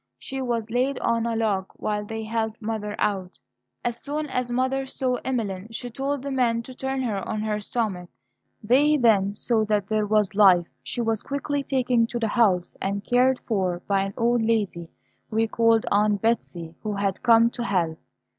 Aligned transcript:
She 0.17 0.41
was 0.41 0.71
laid 0.71 0.97
on 0.97 1.27
a 1.27 1.35
log 1.35 1.67
while 1.75 2.03
they 2.03 2.23
helped 2.23 2.59
mother 2.59 2.95
out. 2.97 3.37
As 3.85 4.01
soon 4.01 4.25
as 4.29 4.49
mother 4.51 4.83
saw 4.83 5.17
Emeline, 5.23 5.67
she 5.69 5.91
told 5.91 6.23
the 6.23 6.31
men 6.31 6.63
to 6.63 6.73
turn 6.73 7.03
her 7.03 7.17
on 7.29 7.41
her 7.41 7.59
stomach. 7.59 8.09
They 8.63 8.97
then 8.97 9.35
saw 9.35 9.63
that 9.65 9.85
there 9.89 10.07
was 10.07 10.33
life. 10.33 10.65
She 10.81 11.01
was 11.01 11.21
quickly 11.21 11.61
taken 11.61 12.07
to 12.07 12.17
the 12.17 12.29
house, 12.29 12.75
and 12.81 13.05
cared 13.05 13.41
for 13.47 13.83
by 13.87 14.01
an 14.01 14.15
old 14.17 14.41
lady 14.41 14.89
we 15.29 15.45
called 15.45 15.85
Aunt 15.91 16.19
Betsey, 16.19 16.73
who 16.81 16.93
had 16.93 17.21
come 17.21 17.51
to 17.51 17.63
help. 17.63 17.99